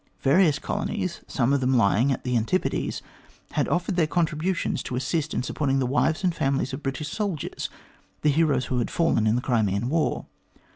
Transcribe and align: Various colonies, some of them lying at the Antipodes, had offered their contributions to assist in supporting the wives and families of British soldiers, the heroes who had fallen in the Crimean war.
Various 0.23 0.57
colonies, 0.57 1.21
some 1.27 1.53
of 1.53 1.61
them 1.61 1.75
lying 1.77 2.11
at 2.11 2.23
the 2.23 2.35
Antipodes, 2.35 3.03
had 3.51 3.67
offered 3.69 3.97
their 3.97 4.07
contributions 4.07 4.81
to 4.81 4.95
assist 4.95 5.31
in 5.31 5.43
supporting 5.43 5.77
the 5.77 5.85
wives 5.85 6.23
and 6.23 6.33
families 6.33 6.73
of 6.73 6.81
British 6.81 7.09
soldiers, 7.09 7.69
the 8.23 8.31
heroes 8.31 8.65
who 8.65 8.79
had 8.79 8.89
fallen 8.89 9.27
in 9.27 9.35
the 9.35 9.41
Crimean 9.43 9.89
war. 9.89 10.25